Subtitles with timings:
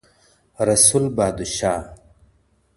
[0.59, 1.85] رسول بادشاه